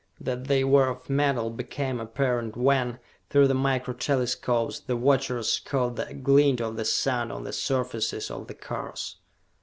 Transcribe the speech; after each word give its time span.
That 0.19 0.45
they 0.45 0.63
were 0.63 0.87
of 0.89 1.11
metal 1.11 1.51
became 1.51 1.99
apparent 1.99 2.57
when, 2.57 2.97
through 3.29 3.47
the 3.47 3.53
Micro 3.53 3.93
Telescopes, 3.93 4.79
the 4.79 4.97
watchers 4.97 5.61
caught 5.63 5.95
the 5.95 6.11
glint 6.15 6.59
of 6.59 6.75
the 6.75 6.85
sun 6.85 7.29
on 7.29 7.43
the 7.43 7.53
surfaces 7.53 8.31
of 8.31 8.47
the 8.47 8.55
cars. 8.55 9.17